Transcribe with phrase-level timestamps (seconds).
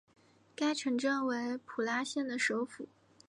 [0.55, 2.87] 该城镇为普拉县的首府。